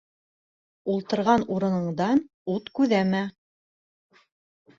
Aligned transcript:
Ултырған 0.93 1.45
урынындан 1.57 2.23
ут 2.55 2.73
күҙәмә. 2.81 3.21